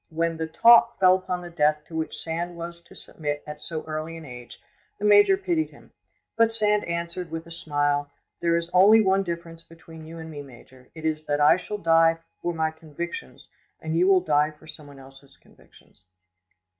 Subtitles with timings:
[0.09, 3.83] When the talk fell upon the death to which Sand was to submit at so
[3.83, 4.59] early an age,
[4.97, 5.91] the major pitied him;
[6.35, 8.09] but Sand answered, with a smile,
[8.39, 11.77] "There is only one difference between you and me, major; it is that I shall
[11.77, 13.47] die far my convictions,
[13.79, 16.03] and you will die for someone else's convictions."